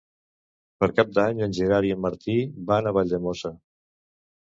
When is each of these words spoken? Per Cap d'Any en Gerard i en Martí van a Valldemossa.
Per 0.83 0.87
Cap 0.99 1.11
d'Any 1.17 1.43
en 1.47 1.53
Gerard 1.57 1.89
i 1.89 1.91
en 1.97 2.01
Martí 2.05 2.37
van 2.71 2.89
a 2.89 2.95
Valldemossa. 2.99 3.53